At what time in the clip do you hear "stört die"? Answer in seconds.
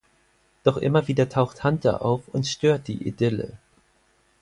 2.47-3.07